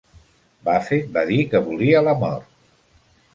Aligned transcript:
Buffet 0.69 1.11
va 1.17 1.23
dir 1.33 1.37
que 1.51 1.61
volia 1.67 2.03
la 2.09 2.17
mort. 2.25 2.49